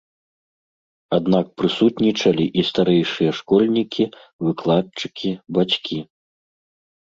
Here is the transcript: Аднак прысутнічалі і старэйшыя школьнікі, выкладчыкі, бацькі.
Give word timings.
Аднак 1.17 1.45
прысутнічалі 1.63 2.45
і 2.61 2.67
старэйшыя 2.71 3.31
школьнікі, 3.43 4.03
выкладчыкі, 4.49 5.39
бацькі. 5.59 5.99